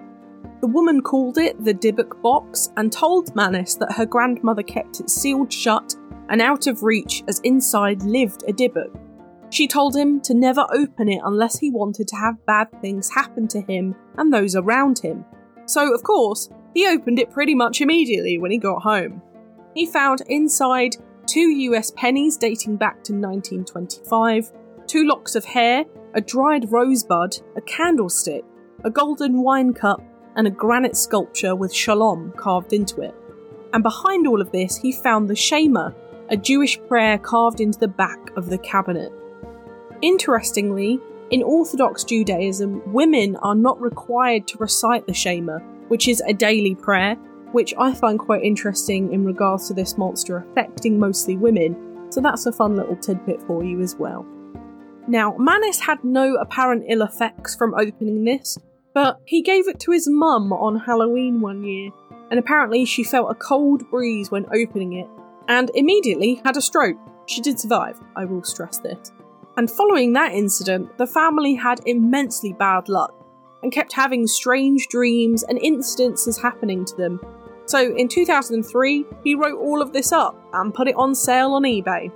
The 0.64 0.68
woman 0.68 1.02
called 1.02 1.36
it 1.36 1.62
the 1.62 1.74
Dybbuk 1.74 2.22
box 2.22 2.70
and 2.78 2.90
told 2.90 3.36
Mannis 3.36 3.74
that 3.74 3.92
her 3.92 4.06
grandmother 4.06 4.62
kept 4.62 4.98
it 4.98 5.10
sealed 5.10 5.52
shut 5.52 5.94
and 6.30 6.40
out 6.40 6.66
of 6.66 6.82
reach 6.82 7.22
as 7.28 7.40
inside 7.40 8.00
lived 8.00 8.44
a 8.48 8.52
Dybbuk. 8.54 8.98
She 9.50 9.68
told 9.68 9.94
him 9.94 10.22
to 10.22 10.32
never 10.32 10.66
open 10.72 11.10
it 11.10 11.20
unless 11.22 11.58
he 11.58 11.70
wanted 11.70 12.08
to 12.08 12.16
have 12.16 12.46
bad 12.46 12.68
things 12.80 13.10
happen 13.10 13.46
to 13.48 13.60
him 13.60 13.94
and 14.16 14.32
those 14.32 14.56
around 14.56 15.00
him. 15.00 15.26
So, 15.66 15.92
of 15.94 16.02
course, 16.02 16.48
he 16.72 16.88
opened 16.88 17.18
it 17.18 17.30
pretty 17.30 17.54
much 17.54 17.82
immediately 17.82 18.38
when 18.38 18.50
he 18.50 18.56
got 18.56 18.80
home. 18.80 19.20
He 19.74 19.84
found 19.84 20.22
inside 20.28 20.96
two 21.26 21.50
US 21.50 21.90
pennies 21.90 22.38
dating 22.38 22.78
back 22.78 23.04
to 23.04 23.12
1925, 23.12 24.50
two 24.86 25.06
locks 25.06 25.34
of 25.34 25.44
hair, 25.44 25.84
a 26.14 26.22
dried 26.22 26.72
rosebud, 26.72 27.36
a 27.54 27.60
candlestick, 27.60 28.44
a 28.82 28.90
golden 28.90 29.42
wine 29.42 29.74
cup, 29.74 30.02
and 30.36 30.46
a 30.46 30.50
granite 30.50 30.96
sculpture 30.96 31.54
with 31.54 31.72
shalom 31.72 32.32
carved 32.36 32.72
into 32.72 33.00
it. 33.00 33.14
And 33.72 33.82
behind 33.82 34.26
all 34.26 34.40
of 34.40 34.52
this, 34.52 34.76
he 34.76 34.92
found 34.92 35.28
the 35.28 35.36
Shema, 35.36 35.90
a 36.28 36.36
Jewish 36.36 36.80
prayer 36.88 37.18
carved 37.18 37.60
into 37.60 37.78
the 37.78 37.88
back 37.88 38.18
of 38.36 38.48
the 38.48 38.58
cabinet. 38.58 39.12
Interestingly, 40.00 41.00
in 41.30 41.42
Orthodox 41.42 42.04
Judaism, 42.04 42.82
women 42.92 43.36
are 43.36 43.54
not 43.54 43.80
required 43.80 44.46
to 44.48 44.58
recite 44.58 45.06
the 45.06 45.14
Shema, 45.14 45.58
which 45.88 46.08
is 46.08 46.22
a 46.26 46.32
daily 46.32 46.74
prayer, 46.74 47.16
which 47.52 47.74
I 47.78 47.94
find 47.94 48.18
quite 48.18 48.42
interesting 48.42 49.12
in 49.12 49.24
regards 49.24 49.68
to 49.68 49.74
this 49.74 49.96
monster 49.96 50.38
affecting 50.38 50.98
mostly 50.98 51.36
women, 51.36 52.06
so 52.10 52.20
that's 52.20 52.46
a 52.46 52.52
fun 52.52 52.76
little 52.76 52.96
tidbit 52.96 53.42
for 53.42 53.64
you 53.64 53.80
as 53.80 53.96
well. 53.96 54.26
Now, 55.06 55.36
Mannis 55.38 55.80
had 55.80 56.02
no 56.02 56.36
apparent 56.36 56.84
ill 56.88 57.02
effects 57.02 57.54
from 57.54 57.74
opening 57.74 58.24
this, 58.24 58.58
but 58.94 59.20
he 59.26 59.42
gave 59.42 59.68
it 59.68 59.80
to 59.80 59.90
his 59.90 60.08
mum 60.08 60.52
on 60.52 60.78
Halloween 60.78 61.40
one 61.40 61.64
year, 61.64 61.90
and 62.30 62.38
apparently 62.38 62.84
she 62.84 63.04
felt 63.04 63.30
a 63.30 63.34
cold 63.34 63.88
breeze 63.90 64.30
when 64.30 64.46
opening 64.54 64.94
it, 64.94 65.08
and 65.48 65.70
immediately 65.74 66.40
had 66.44 66.56
a 66.56 66.62
stroke. 66.62 66.96
She 67.26 67.40
did 67.40 67.58
survive, 67.58 68.00
I 68.16 68.24
will 68.24 68.44
stress 68.44 68.78
this. 68.78 69.12
And 69.56 69.70
following 69.70 70.12
that 70.12 70.32
incident, 70.32 70.96
the 70.98 71.06
family 71.06 71.54
had 71.54 71.80
immensely 71.86 72.52
bad 72.52 72.88
luck 72.88 73.14
and 73.62 73.72
kept 73.72 73.92
having 73.92 74.26
strange 74.26 74.88
dreams 74.88 75.42
and 75.42 75.58
incidences 75.58 76.40
happening 76.40 76.84
to 76.84 76.96
them. 76.96 77.20
So 77.66 77.94
in 77.96 78.08
2003, 78.08 79.06
he 79.24 79.34
wrote 79.34 79.58
all 79.58 79.80
of 79.80 79.92
this 79.92 80.12
up 80.12 80.36
and 80.52 80.74
put 80.74 80.88
it 80.88 80.96
on 80.96 81.14
sale 81.14 81.52
on 81.52 81.62
eBay. 81.62 82.12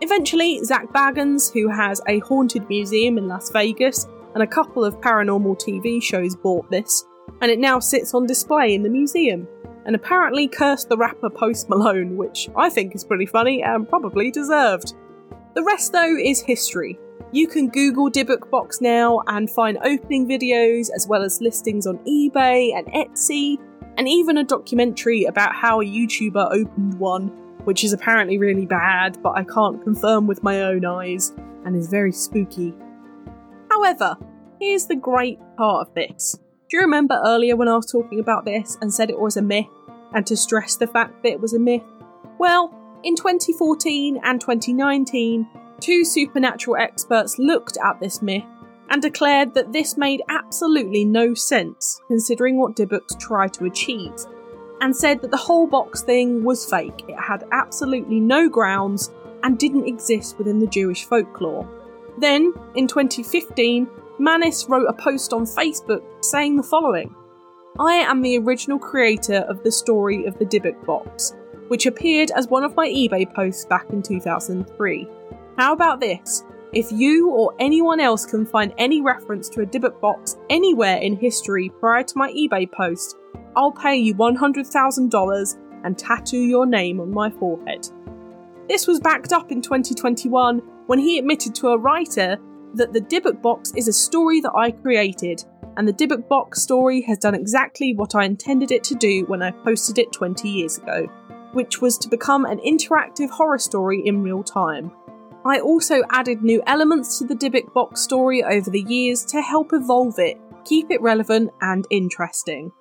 Eventually, 0.00 0.62
Zach 0.62 0.92
Bagans, 0.92 1.52
who 1.52 1.68
has 1.68 2.00
a 2.06 2.20
haunted 2.20 2.68
museum 2.68 3.18
in 3.18 3.26
Las 3.26 3.50
Vegas 3.50 4.06
and 4.34 4.42
a 4.42 4.46
couple 4.46 4.84
of 4.84 5.00
paranormal 5.00 5.58
TV 5.58 6.02
shows, 6.02 6.36
bought 6.36 6.70
this, 6.70 7.04
and 7.40 7.50
it 7.50 7.58
now 7.58 7.78
sits 7.78 8.14
on 8.14 8.26
display 8.26 8.74
in 8.74 8.82
the 8.82 8.90
museum 8.90 9.48
and 9.86 9.94
apparently 9.94 10.48
cursed 10.48 10.88
the 10.88 10.96
rapper 10.96 11.30
Post 11.30 11.68
Malone, 11.68 12.16
which 12.16 12.48
I 12.56 12.70
think 12.70 12.94
is 12.94 13.04
pretty 13.04 13.26
funny 13.26 13.62
and 13.62 13.88
probably 13.88 14.30
deserved. 14.30 14.94
The 15.54 15.62
rest, 15.62 15.92
though, 15.92 16.16
is 16.16 16.40
history. 16.40 16.98
You 17.32 17.46
can 17.46 17.68
Google 17.68 18.10
Dybbuk 18.10 18.50
Box 18.50 18.80
now 18.80 19.22
and 19.26 19.50
find 19.50 19.78
opening 19.84 20.28
videos 20.28 20.88
as 20.94 21.06
well 21.06 21.22
as 21.22 21.40
listings 21.40 21.86
on 21.86 21.98
eBay 21.98 22.76
and 22.76 22.86
Etsy, 22.88 23.58
and 23.96 24.08
even 24.08 24.38
a 24.38 24.44
documentary 24.44 25.24
about 25.24 25.54
how 25.54 25.80
a 25.80 25.84
YouTuber 25.84 26.52
opened 26.52 26.94
one, 26.98 27.28
which 27.64 27.84
is 27.84 27.92
apparently 27.92 28.38
really 28.38 28.66
bad, 28.66 29.22
but 29.22 29.36
I 29.36 29.44
can't 29.44 29.82
confirm 29.82 30.26
with 30.26 30.42
my 30.42 30.62
own 30.62 30.84
eyes 30.84 31.32
and 31.64 31.76
is 31.76 31.88
very 31.88 32.12
spooky. 32.12 32.74
However, 33.74 34.16
here's 34.60 34.86
the 34.86 34.94
great 34.96 35.40
part 35.56 35.88
of 35.88 35.94
this 35.94 36.38
do 36.70 36.78
you 36.78 36.82
remember 36.82 37.20
earlier 37.24 37.56
when 37.56 37.68
I 37.68 37.76
was 37.76 37.90
talking 37.90 38.20
about 38.20 38.44
this 38.44 38.78
and 38.80 38.92
said 38.92 39.10
it 39.10 39.20
was 39.20 39.36
a 39.36 39.42
myth, 39.42 39.66
and 40.12 40.26
to 40.26 40.36
stress 40.36 40.76
the 40.76 40.86
fact 40.86 41.22
that 41.22 41.32
it 41.32 41.40
was 41.40 41.54
a 41.54 41.58
myth? 41.58 41.82
Well, 42.38 42.74
in 43.02 43.14
2014 43.16 44.20
and 44.24 44.40
2019, 44.40 45.46
two 45.80 46.04
supernatural 46.04 46.76
experts 46.76 47.38
looked 47.38 47.76
at 47.84 48.00
this 48.00 48.22
myth 48.22 48.44
and 48.90 49.02
declared 49.02 49.54
that 49.54 49.72
this 49.72 49.96
made 49.96 50.22
absolutely 50.28 51.04
no 51.04 51.34
sense 51.34 52.00
considering 52.06 52.56
what 52.56 52.76
Dybbuks 52.76 53.18
try 53.20 53.46
to 53.48 53.66
achieve, 53.66 54.14
and 54.80 54.96
said 54.96 55.20
that 55.20 55.30
the 55.30 55.36
whole 55.36 55.66
box 55.66 56.02
thing 56.02 56.44
was 56.44 56.68
fake. 56.68 57.04
It 57.08 57.20
had 57.20 57.44
absolutely 57.52 58.20
no 58.20 58.48
grounds 58.48 59.12
and 59.42 59.58
didn't 59.58 59.86
exist 59.86 60.38
within 60.38 60.60
the 60.60 60.66
Jewish 60.66 61.04
folklore. 61.04 61.68
Then, 62.18 62.52
in 62.74 62.86
2015, 62.86 63.88
Mannis 64.18 64.66
wrote 64.68 64.86
a 64.88 64.92
post 64.92 65.32
on 65.32 65.44
Facebook 65.44 66.02
saying 66.24 66.56
the 66.56 66.62
following 66.62 67.14
I 67.78 67.94
am 67.94 68.22
the 68.22 68.38
original 68.38 68.78
creator 68.78 69.44
of 69.48 69.62
the 69.64 69.72
story 69.72 70.26
of 70.26 70.38
the 70.38 70.46
Dybbuk 70.46 70.86
box, 70.86 71.34
which 71.68 71.86
appeared 71.86 72.30
as 72.30 72.46
one 72.46 72.62
of 72.62 72.76
my 72.76 72.86
eBay 72.88 73.32
posts 73.34 73.64
back 73.64 73.90
in 73.90 74.00
2003. 74.00 75.08
How 75.58 75.72
about 75.72 76.00
this? 76.00 76.44
If 76.72 76.92
you 76.92 77.30
or 77.30 77.54
anyone 77.58 77.98
else 77.98 78.26
can 78.26 78.46
find 78.46 78.72
any 78.78 79.00
reference 79.00 79.48
to 79.50 79.62
a 79.62 79.66
Dybbuk 79.66 80.00
box 80.00 80.36
anywhere 80.50 80.98
in 80.98 81.16
history 81.16 81.68
prior 81.80 82.04
to 82.04 82.18
my 82.18 82.32
eBay 82.32 82.70
post, 82.70 83.16
I'll 83.56 83.72
pay 83.72 83.96
you 83.96 84.14
$100,000 84.14 85.58
and 85.84 85.98
tattoo 85.98 86.38
your 86.38 86.66
name 86.66 87.00
on 87.00 87.10
my 87.10 87.30
forehead. 87.30 87.88
This 88.68 88.86
was 88.86 89.00
backed 89.00 89.32
up 89.32 89.52
in 89.52 89.62
2021 89.62 90.62
when 90.86 90.98
he 90.98 91.18
admitted 91.18 91.54
to 91.56 91.68
a 91.68 91.78
writer 91.78 92.38
that 92.74 92.92
the 92.92 93.00
Dybbuk 93.00 93.40
box 93.40 93.72
is 93.76 93.88
a 93.88 93.92
story 93.92 94.40
that 94.40 94.52
I 94.54 94.70
created, 94.70 95.44
and 95.76 95.86
the 95.86 95.92
Dybbuk 95.92 96.28
box 96.28 96.62
story 96.62 97.02
has 97.02 97.18
done 97.18 97.34
exactly 97.34 97.94
what 97.94 98.14
I 98.14 98.24
intended 98.24 98.70
it 98.70 98.84
to 98.84 98.94
do 98.94 99.24
when 99.26 99.42
I 99.42 99.50
posted 99.50 99.98
it 99.98 100.12
20 100.12 100.48
years 100.48 100.78
ago, 100.78 101.06
which 101.52 101.80
was 101.80 101.98
to 101.98 102.08
become 102.08 102.44
an 102.44 102.58
interactive 102.58 103.30
horror 103.30 103.58
story 103.58 104.02
in 104.04 104.22
real 104.22 104.42
time. 104.42 104.90
I 105.46 105.60
also 105.60 106.02
added 106.10 106.42
new 106.42 106.62
elements 106.66 107.18
to 107.18 107.26
the 107.26 107.34
Dybbuk 107.34 107.72
box 107.72 108.00
story 108.00 108.42
over 108.42 108.70
the 108.70 108.82
years 108.82 109.24
to 109.26 109.42
help 109.42 109.72
evolve 109.72 110.18
it, 110.18 110.38
keep 110.64 110.90
it 110.90 111.02
relevant 111.02 111.50
and 111.60 111.86
interesting. 111.90 112.72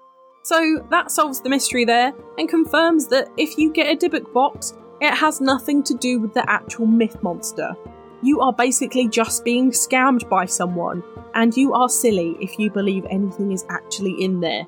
So 0.43 0.85
that 0.89 1.11
solves 1.11 1.41
the 1.41 1.49
mystery 1.49 1.85
there 1.85 2.13
and 2.37 2.49
confirms 2.49 3.07
that 3.07 3.29
if 3.37 3.57
you 3.57 3.71
get 3.71 3.87
a 3.87 3.97
Dybbuk 3.97 4.33
box, 4.33 4.73
it 5.03 5.13
has 5.13 5.41
nothing 5.41 5.83
to 5.83 5.93
do 5.95 6.19
with 6.19 6.33
the 6.33 6.49
actual 6.49 6.85
myth 6.85 7.21
monster 7.21 7.75
you 8.23 8.39
are 8.39 8.53
basically 8.53 9.09
just 9.09 9.43
being 9.43 9.69
scammed 9.71 10.27
by 10.29 10.45
someone, 10.45 11.03
and 11.35 11.55
you 11.55 11.73
are 11.73 11.89
silly 11.89 12.37
if 12.39 12.57
you 12.57 12.71
believe 12.71 13.05
anything 13.09 13.51
is 13.51 13.65
actually 13.69 14.15
in 14.23 14.39
there. 14.39 14.65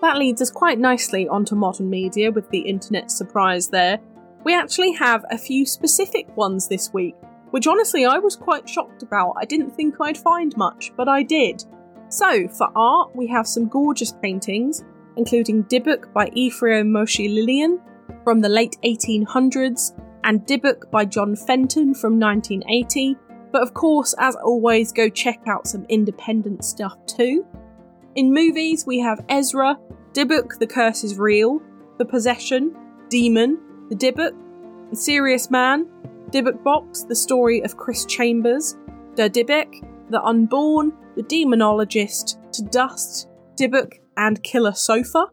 That 0.00 0.16
leads 0.16 0.40
us 0.40 0.50
quite 0.50 0.78
nicely 0.78 1.28
onto 1.28 1.54
modern 1.54 1.90
media 1.90 2.32
with 2.32 2.48
the 2.48 2.60
internet 2.60 3.10
surprise 3.10 3.68
there. 3.68 3.98
We 4.44 4.54
actually 4.54 4.92
have 4.92 5.26
a 5.30 5.36
few 5.36 5.66
specific 5.66 6.34
ones 6.36 6.68
this 6.68 6.92
week, 6.92 7.16
which 7.50 7.66
honestly 7.66 8.06
I 8.06 8.18
was 8.18 8.34
quite 8.34 8.68
shocked 8.68 9.02
about. 9.02 9.34
I 9.36 9.44
didn't 9.44 9.72
think 9.72 9.96
I'd 10.00 10.16
find 10.16 10.56
much, 10.56 10.92
but 10.96 11.08
I 11.08 11.22
did. 11.22 11.64
So, 12.08 12.48
for 12.48 12.70
art, 12.74 13.14
we 13.14 13.26
have 13.26 13.46
some 13.46 13.68
gorgeous 13.68 14.12
paintings, 14.12 14.84
including 15.16 15.64
Dybbuk 15.64 16.14
by 16.14 16.30
Ephraim 16.32 16.90
Moshe 16.90 17.28
Lilien 17.28 17.78
from 18.24 18.40
the 18.40 18.48
late 18.48 18.76
1800s, 18.84 19.98
and 20.24 20.46
Dybbuk 20.46 20.90
by 20.90 21.04
John 21.04 21.36
Fenton 21.36 21.94
from 21.94 22.18
1980. 22.18 23.16
But 23.50 23.62
of 23.62 23.72
course, 23.72 24.14
as 24.18 24.36
always, 24.36 24.92
go 24.92 25.08
check 25.08 25.40
out 25.46 25.66
some 25.66 25.86
independent 25.88 26.64
stuff 26.64 26.96
too. 27.06 27.46
In 28.14 28.32
movies, 28.32 28.84
we 28.86 28.98
have 29.00 29.24
Ezra, 29.28 29.78
Dybbuk, 30.12 30.58
The 30.58 30.66
Curse 30.66 31.04
is 31.04 31.18
Real, 31.18 31.60
The 31.98 32.04
Possession, 32.04 32.74
Demon, 33.08 33.58
The 33.88 33.96
Dybbuk, 33.96 34.32
The 34.90 34.96
Serious 34.96 35.50
Man, 35.50 35.86
Dybbuk 36.30 36.62
Box, 36.62 37.04
The 37.04 37.14
Story 37.14 37.60
of 37.62 37.76
Chris 37.76 38.04
Chambers, 38.04 38.76
Der 39.14 39.28
Dybbuk, 39.28 40.10
The 40.10 40.22
Unborn, 40.22 40.92
The 41.16 41.22
Demonologist, 41.22 42.38
To 42.52 42.62
Dust, 42.64 43.28
Dybbuk, 43.56 43.94
and 44.16 44.42
Killer 44.42 44.72
Sofa. 44.72 45.26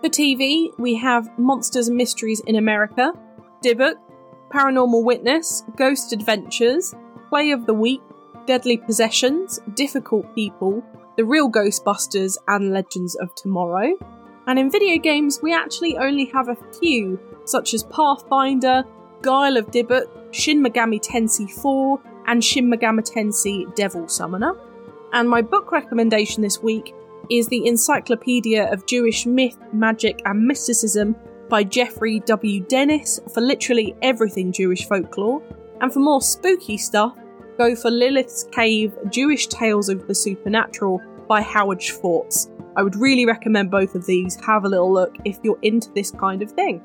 For 0.00 0.08
TV, 0.08 0.70
we 0.78 0.94
have 0.94 1.36
Monsters 1.40 1.88
and 1.88 1.96
Mysteries 1.96 2.38
in 2.46 2.54
America, 2.54 3.12
Dybbuk, 3.64 3.96
Paranormal 4.48 5.02
Witness, 5.02 5.64
Ghost 5.74 6.12
Adventures, 6.12 6.94
Play 7.28 7.50
of 7.50 7.66
the 7.66 7.74
Week, 7.74 8.00
Deadly 8.46 8.76
Possessions, 8.76 9.58
Difficult 9.74 10.32
People, 10.36 10.84
The 11.16 11.24
Real 11.24 11.50
Ghostbusters, 11.50 12.38
and 12.46 12.72
Legends 12.72 13.16
of 13.16 13.34
Tomorrow. 13.34 13.94
And 14.46 14.56
in 14.56 14.70
video 14.70 14.98
games, 14.98 15.40
we 15.42 15.52
actually 15.52 15.98
only 15.98 16.26
have 16.26 16.48
a 16.48 16.56
few, 16.78 17.18
such 17.44 17.74
as 17.74 17.82
Pathfinder, 17.82 18.84
Guile 19.22 19.56
of 19.56 19.66
Dybbuk, 19.72 20.06
Shin 20.32 20.62
Megami 20.62 21.00
Tensei 21.00 21.50
4, 21.50 22.00
and 22.28 22.44
Shin 22.44 22.70
Megami 22.70 23.00
Tensei 23.00 23.74
Devil 23.74 24.06
Summoner. 24.06 24.54
And 25.12 25.28
my 25.28 25.42
book 25.42 25.72
recommendation 25.72 26.44
this 26.44 26.62
week 26.62 26.94
is 27.30 27.48
the 27.48 27.66
Encyclopedia 27.66 28.70
of 28.72 28.86
Jewish 28.86 29.26
Myth, 29.26 29.56
Magic, 29.72 30.22
and 30.24 30.46
Mysticism 30.46 31.16
by 31.48 31.64
Geoffrey 31.64 32.20
W. 32.20 32.60
Dennis 32.60 33.20
for 33.32 33.40
literally 33.40 33.94
everything 34.02 34.52
Jewish 34.52 34.86
folklore. 34.86 35.42
And 35.80 35.92
for 35.92 36.00
more 36.00 36.20
spooky 36.20 36.76
stuff, 36.76 37.16
go 37.56 37.74
for 37.74 37.90
Lilith's 37.90 38.44
Cave 38.52 38.96
Jewish 39.10 39.46
Tales 39.46 39.88
of 39.88 40.06
the 40.06 40.14
Supernatural 40.14 41.00
by 41.28 41.42
Howard 41.42 41.82
Schwartz. 41.82 42.50
I 42.76 42.82
would 42.82 42.96
really 42.96 43.26
recommend 43.26 43.70
both 43.70 43.94
of 43.94 44.06
these. 44.06 44.36
Have 44.44 44.64
a 44.64 44.68
little 44.68 44.92
look 44.92 45.16
if 45.24 45.38
you're 45.42 45.58
into 45.62 45.90
this 45.92 46.10
kind 46.10 46.42
of 46.42 46.52
thing. 46.52 46.82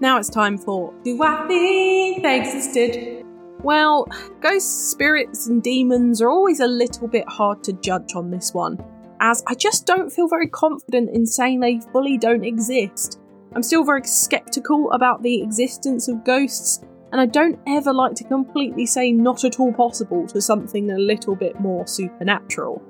Now 0.00 0.18
it's 0.18 0.28
time 0.28 0.58
for 0.58 0.92
Do 1.04 1.22
I 1.22 1.46
Think 1.46 2.22
They 2.22 2.40
Existed? 2.40 3.24
Well, 3.62 4.06
ghosts, 4.40 4.90
spirits, 4.90 5.46
and 5.46 5.62
demons 5.62 6.20
are 6.20 6.28
always 6.28 6.60
a 6.60 6.66
little 6.66 7.08
bit 7.08 7.26
hard 7.28 7.64
to 7.64 7.72
judge 7.72 8.14
on 8.14 8.30
this 8.30 8.52
one, 8.52 8.78
as 9.24 9.42
I 9.46 9.54
just 9.54 9.86
don't 9.86 10.12
feel 10.12 10.28
very 10.28 10.46
confident 10.46 11.08
in 11.16 11.24
saying 11.24 11.58
they 11.58 11.80
fully 11.92 12.18
don't 12.18 12.44
exist. 12.44 13.18
I'm 13.54 13.62
still 13.62 13.82
very 13.82 14.04
skeptical 14.04 14.92
about 14.92 15.22
the 15.22 15.42
existence 15.42 16.08
of 16.08 16.26
ghosts, 16.26 16.84
and 17.10 17.18
I 17.18 17.24
don't 17.24 17.58
ever 17.66 17.94
like 17.94 18.14
to 18.16 18.24
completely 18.24 18.84
say 18.84 19.12
not 19.12 19.44
at 19.44 19.58
all 19.58 19.72
possible 19.72 20.26
to 20.26 20.42
something 20.42 20.90
a 20.90 20.98
little 20.98 21.34
bit 21.34 21.58
more 21.58 21.86
supernatural. 21.86 22.82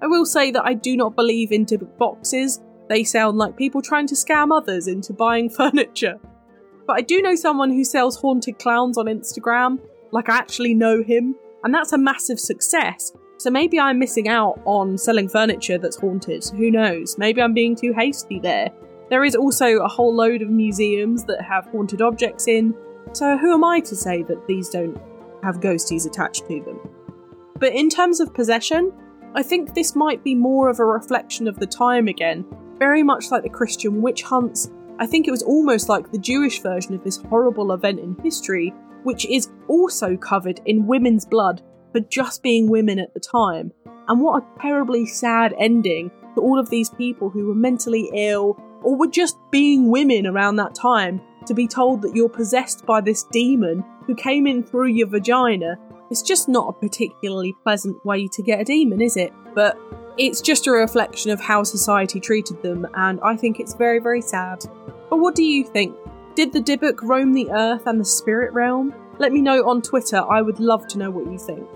I 0.00 0.06
will 0.06 0.24
say 0.24 0.52
that 0.52 0.64
I 0.64 0.74
do 0.74 0.96
not 0.96 1.16
believe 1.16 1.50
in 1.50 1.66
Dybbuk 1.66 1.98
boxes, 1.98 2.60
they 2.88 3.02
sound 3.02 3.38
like 3.38 3.56
people 3.56 3.82
trying 3.82 4.06
to 4.08 4.14
scam 4.14 4.56
others 4.56 4.86
into 4.86 5.12
buying 5.12 5.50
furniture. 5.60 6.20
But 6.86 6.98
I 6.98 7.00
do 7.00 7.20
know 7.20 7.34
someone 7.34 7.72
who 7.72 7.82
sells 7.82 8.16
haunted 8.16 8.60
clowns 8.60 8.96
on 8.96 9.06
Instagram, 9.06 9.80
like 10.12 10.28
I 10.28 10.36
actually 10.36 10.74
know 10.74 11.02
him, 11.02 11.34
and 11.64 11.74
that's 11.74 11.92
a 11.92 11.98
massive 11.98 12.38
success. 12.38 13.10
So 13.40 13.48
maybe 13.48 13.80
I'm 13.80 13.98
missing 13.98 14.28
out 14.28 14.60
on 14.66 14.98
selling 14.98 15.26
furniture 15.26 15.78
that's 15.78 15.96
haunted, 15.96 16.44
who 16.50 16.70
knows? 16.70 17.16
Maybe 17.16 17.40
I'm 17.40 17.54
being 17.54 17.74
too 17.74 17.94
hasty 17.94 18.38
there. 18.38 18.68
There 19.08 19.24
is 19.24 19.34
also 19.34 19.78
a 19.78 19.88
whole 19.88 20.14
load 20.14 20.42
of 20.42 20.50
museums 20.50 21.24
that 21.24 21.40
have 21.40 21.64
haunted 21.68 22.02
objects 22.02 22.48
in, 22.48 22.74
so 23.14 23.38
who 23.38 23.54
am 23.54 23.64
I 23.64 23.80
to 23.80 23.96
say 23.96 24.22
that 24.24 24.46
these 24.46 24.68
don't 24.68 25.00
have 25.42 25.60
ghosties 25.60 26.06
attached 26.06 26.46
to 26.48 26.62
them? 26.62 26.80
But 27.56 27.72
in 27.72 27.88
terms 27.88 28.20
of 28.20 28.34
possession, 28.34 28.92
I 29.34 29.42
think 29.42 29.72
this 29.72 29.96
might 29.96 30.22
be 30.22 30.34
more 30.34 30.68
of 30.68 30.78
a 30.78 30.84
reflection 30.84 31.48
of 31.48 31.58
the 31.58 31.66
time 31.66 32.08
again, 32.08 32.44
very 32.78 33.02
much 33.02 33.30
like 33.30 33.42
the 33.42 33.48
Christian 33.48 34.02
witch 34.02 34.20
hunts. 34.20 34.70
I 34.98 35.06
think 35.06 35.26
it 35.26 35.30
was 35.30 35.42
almost 35.42 35.88
like 35.88 36.12
the 36.12 36.18
Jewish 36.18 36.60
version 36.60 36.92
of 36.92 37.02
this 37.04 37.16
horrible 37.16 37.72
event 37.72 38.00
in 38.00 38.18
history, 38.22 38.74
which 39.02 39.24
is 39.24 39.48
also 39.66 40.14
covered 40.14 40.60
in 40.66 40.86
women's 40.86 41.24
blood 41.24 41.62
for 41.92 42.00
just 42.00 42.42
being 42.42 42.68
women 42.68 42.98
at 42.98 43.14
the 43.14 43.20
time. 43.20 43.72
And 44.08 44.20
what 44.20 44.42
a 44.42 44.60
terribly 44.60 45.06
sad 45.06 45.54
ending 45.58 46.10
to 46.34 46.40
all 46.40 46.58
of 46.58 46.70
these 46.70 46.90
people 46.90 47.30
who 47.30 47.46
were 47.46 47.54
mentally 47.54 48.10
ill 48.14 48.60
or 48.82 48.96
were 48.96 49.06
just 49.06 49.36
being 49.50 49.90
women 49.90 50.26
around 50.26 50.56
that 50.56 50.74
time 50.74 51.20
to 51.46 51.54
be 51.54 51.66
told 51.66 52.02
that 52.02 52.14
you're 52.14 52.28
possessed 52.28 52.86
by 52.86 53.00
this 53.00 53.24
demon 53.32 53.84
who 54.06 54.14
came 54.14 54.46
in 54.46 54.62
through 54.62 54.88
your 54.88 55.06
vagina 55.06 55.76
it's 56.10 56.22
just 56.22 56.48
not 56.48 56.68
a 56.68 56.72
particularly 56.72 57.54
pleasant 57.62 58.04
way 58.04 58.26
to 58.32 58.42
get 58.42 58.60
a 58.60 58.64
demon, 58.64 59.00
is 59.00 59.16
it? 59.16 59.32
But 59.54 59.78
it's 60.18 60.40
just 60.40 60.66
a 60.66 60.72
reflection 60.72 61.30
of 61.30 61.40
how 61.40 61.62
society 61.62 62.18
treated 62.18 62.60
them, 62.62 62.86
and 62.94 63.20
I 63.22 63.36
think 63.36 63.60
it's 63.60 63.74
very, 63.74 64.00
very 64.00 64.20
sad. 64.20 64.64
But 65.08 65.20
what 65.20 65.36
do 65.36 65.44
you 65.44 65.64
think? 65.64 65.94
Did 66.34 66.52
the 66.52 66.60
Dybbuk 66.60 67.02
roam 67.02 67.32
the 67.32 67.50
earth 67.52 67.86
and 67.86 68.00
the 68.00 68.04
spirit 68.04 68.52
realm? 68.52 68.92
Let 69.18 69.32
me 69.32 69.40
know 69.40 69.68
on 69.68 69.82
Twitter, 69.82 70.18
I 70.18 70.42
would 70.42 70.58
love 70.58 70.88
to 70.88 70.98
know 70.98 71.10
what 71.10 71.30
you 71.30 71.38
think. 71.38 71.66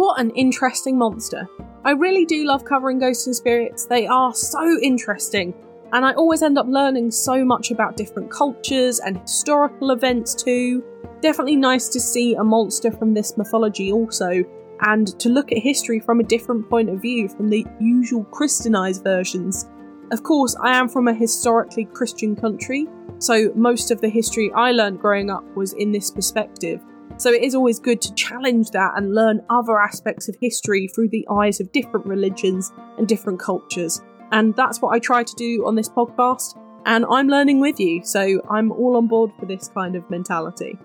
What 0.00 0.18
an 0.18 0.30
interesting 0.30 0.96
monster. 0.96 1.46
I 1.84 1.90
really 1.90 2.24
do 2.24 2.46
love 2.46 2.64
covering 2.64 2.98
ghosts 2.98 3.26
and 3.26 3.36
spirits, 3.36 3.84
they 3.84 4.06
are 4.06 4.32
so 4.32 4.78
interesting, 4.80 5.52
and 5.92 6.06
I 6.06 6.14
always 6.14 6.42
end 6.42 6.56
up 6.56 6.64
learning 6.66 7.10
so 7.10 7.44
much 7.44 7.70
about 7.70 7.98
different 7.98 8.30
cultures 8.30 9.00
and 9.00 9.18
historical 9.18 9.90
events 9.90 10.34
too. 10.34 10.82
Definitely 11.20 11.56
nice 11.56 11.88
to 11.88 12.00
see 12.00 12.34
a 12.34 12.42
monster 12.42 12.90
from 12.90 13.12
this 13.12 13.36
mythology 13.36 13.92
also, 13.92 14.42
and 14.80 15.08
to 15.20 15.28
look 15.28 15.52
at 15.52 15.58
history 15.58 16.00
from 16.00 16.20
a 16.20 16.24
different 16.24 16.70
point 16.70 16.88
of 16.88 17.02
view 17.02 17.28
from 17.28 17.50
the 17.50 17.66
usual 17.78 18.24
Christianized 18.24 19.04
versions. 19.04 19.68
Of 20.12 20.22
course, 20.22 20.56
I 20.62 20.78
am 20.78 20.88
from 20.88 21.08
a 21.08 21.14
historically 21.14 21.84
Christian 21.84 22.34
country, 22.34 22.88
so 23.18 23.52
most 23.54 23.90
of 23.90 24.00
the 24.00 24.08
history 24.08 24.50
I 24.54 24.72
learned 24.72 24.98
growing 24.98 25.28
up 25.28 25.44
was 25.54 25.74
in 25.74 25.92
this 25.92 26.10
perspective. 26.10 26.80
So 27.20 27.30
it 27.30 27.42
is 27.42 27.54
always 27.54 27.78
good 27.78 28.00
to 28.00 28.14
challenge 28.14 28.70
that 28.70 28.92
and 28.96 29.14
learn 29.14 29.44
other 29.50 29.78
aspects 29.78 30.26
of 30.30 30.36
history 30.40 30.88
through 30.88 31.10
the 31.10 31.28
eyes 31.30 31.60
of 31.60 31.70
different 31.70 32.06
religions 32.06 32.72
and 32.96 33.06
different 33.06 33.38
cultures. 33.38 34.00
And 34.32 34.56
that's 34.56 34.80
what 34.80 34.94
I 34.94 35.00
try 35.00 35.22
to 35.22 35.34
do 35.34 35.66
on 35.66 35.74
this 35.74 35.90
podcast. 35.90 36.58
And 36.86 37.04
I'm 37.10 37.28
learning 37.28 37.60
with 37.60 37.78
you, 37.78 38.02
so 38.06 38.40
I'm 38.48 38.72
all 38.72 38.96
on 38.96 39.06
board 39.06 39.32
for 39.38 39.44
this 39.44 39.68
kind 39.68 39.96
of 39.96 40.08
mentality. 40.08 40.78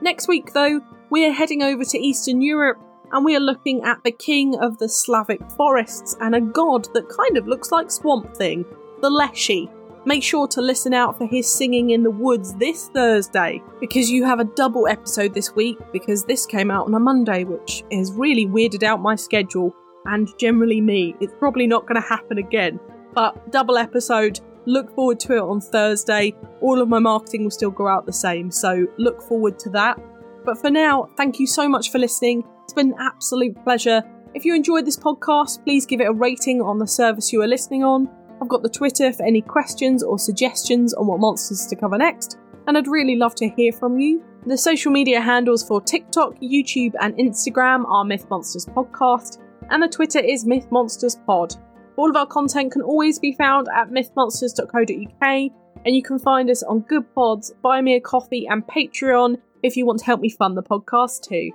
Next 0.00 0.28
week, 0.28 0.52
though, 0.52 0.82
we 1.10 1.26
are 1.26 1.32
heading 1.32 1.64
over 1.64 1.84
to 1.84 1.98
Eastern 1.98 2.42
Europe 2.42 2.78
and 3.10 3.24
we 3.24 3.34
are 3.34 3.40
looking 3.40 3.82
at 3.82 4.04
the 4.04 4.12
king 4.12 4.56
of 4.60 4.78
the 4.78 4.88
Slavic 4.88 5.50
forests 5.56 6.16
and 6.20 6.36
a 6.36 6.40
god 6.40 6.86
that 6.94 7.08
kind 7.08 7.36
of 7.36 7.48
looks 7.48 7.72
like 7.72 7.90
Swamp 7.90 8.36
Thing, 8.36 8.64
the 9.00 9.10
Leshy. 9.10 9.68
Make 10.06 10.22
sure 10.22 10.48
to 10.48 10.62
listen 10.62 10.94
out 10.94 11.18
for 11.18 11.26
his 11.26 11.52
singing 11.52 11.90
in 11.90 12.02
the 12.02 12.10
woods 12.10 12.54
this 12.54 12.88
Thursday 12.88 13.60
because 13.80 14.10
you 14.10 14.24
have 14.24 14.40
a 14.40 14.44
double 14.44 14.86
episode 14.86 15.34
this 15.34 15.54
week 15.54 15.76
because 15.92 16.24
this 16.24 16.46
came 16.46 16.70
out 16.70 16.86
on 16.86 16.94
a 16.94 17.00
Monday, 17.00 17.44
which 17.44 17.84
has 17.92 18.12
really 18.12 18.46
weirded 18.46 18.82
out 18.82 19.02
my 19.02 19.16
schedule 19.16 19.74
and 20.06 20.28
generally 20.38 20.80
me. 20.80 21.14
It's 21.20 21.34
probably 21.38 21.66
not 21.66 21.82
going 21.82 22.00
to 22.00 22.08
happen 22.08 22.38
again, 22.38 22.80
but 23.14 23.50
double 23.50 23.76
episode 23.76 24.40
Look 24.66 24.92
forward 24.96 25.20
to 25.20 25.36
it 25.36 25.42
on 25.42 25.60
Thursday. 25.60 26.34
All 26.60 26.80
of 26.80 26.88
my 26.88 26.98
marketing 26.98 27.44
will 27.44 27.52
still 27.52 27.70
go 27.70 27.86
out 27.86 28.04
the 28.04 28.12
same, 28.12 28.50
so 28.50 28.86
look 28.98 29.22
forward 29.22 29.60
to 29.60 29.70
that. 29.70 29.96
But 30.44 30.58
for 30.58 30.70
now, 30.70 31.08
thank 31.16 31.38
you 31.38 31.46
so 31.46 31.68
much 31.68 31.90
for 31.90 31.98
listening. 31.98 32.44
It's 32.64 32.72
been 32.72 32.92
an 32.92 32.98
absolute 32.98 33.62
pleasure. 33.62 34.02
If 34.34 34.44
you 34.44 34.54
enjoyed 34.54 34.84
this 34.84 34.96
podcast, 34.96 35.62
please 35.64 35.86
give 35.86 36.00
it 36.00 36.08
a 36.08 36.12
rating 36.12 36.60
on 36.60 36.78
the 36.78 36.86
service 36.86 37.32
you 37.32 37.42
are 37.42 37.46
listening 37.46 37.84
on. 37.84 38.08
I've 38.46 38.50
got 38.50 38.62
the 38.62 38.68
Twitter 38.68 39.12
for 39.12 39.24
any 39.24 39.40
questions 39.42 40.04
or 40.04 40.20
suggestions 40.20 40.94
on 40.94 41.08
what 41.08 41.18
monsters 41.18 41.66
to 41.66 41.74
cover 41.74 41.98
next, 41.98 42.38
and 42.68 42.78
I'd 42.78 42.86
really 42.86 43.16
love 43.16 43.34
to 43.34 43.48
hear 43.48 43.72
from 43.72 43.98
you. 43.98 44.22
The 44.46 44.56
social 44.56 44.92
media 44.92 45.20
handles 45.20 45.66
for 45.66 45.80
TikTok, 45.80 46.36
YouTube, 46.40 46.92
and 47.00 47.16
Instagram 47.16 47.84
are 47.88 48.04
Myth 48.04 48.24
Monsters 48.30 48.64
Podcast, 48.64 49.38
and 49.70 49.82
the 49.82 49.88
Twitter 49.88 50.20
is 50.20 50.46
Myth 50.46 50.68
Monsters 50.70 51.16
Pod. 51.26 51.56
All 51.96 52.08
of 52.08 52.14
our 52.14 52.24
content 52.24 52.70
can 52.70 52.82
always 52.82 53.18
be 53.18 53.32
found 53.32 53.66
at 53.74 53.90
mythmonsters.co.uk, 53.90 55.52
and 55.84 55.96
you 55.96 56.02
can 56.04 56.20
find 56.20 56.48
us 56.48 56.62
on 56.62 56.82
Goodpods, 56.82 57.50
Buy 57.62 57.80
Me 57.80 57.96
a 57.96 58.00
Coffee, 58.00 58.46
and 58.46 58.64
Patreon 58.64 59.38
if 59.64 59.76
you 59.76 59.84
want 59.84 59.98
to 59.98 60.04
help 60.04 60.20
me 60.20 60.30
fund 60.30 60.56
the 60.56 60.62
podcast 60.62 61.22
too. 61.22 61.50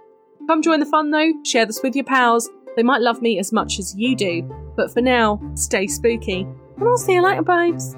Come 0.46 0.62
join 0.62 0.82
the 0.82 0.86
fun 0.86 1.12
though, 1.12 1.32
share 1.46 1.66
this 1.66 1.82
with 1.82 1.96
your 1.96 2.04
pals. 2.04 2.50
They 2.76 2.84
might 2.84 3.02
love 3.02 3.22
me 3.22 3.40
as 3.40 3.54
much 3.54 3.80
as 3.80 3.96
you 3.96 4.14
do. 4.14 4.42
But 4.76 4.92
for 4.92 5.02
now, 5.02 5.42
stay 5.56 5.88
spooky, 5.88 6.48
and 6.82 6.90
I'll 6.90 6.98
see 6.98 7.14
you 7.14 7.24
later, 7.24 7.44
babes. 7.44 7.96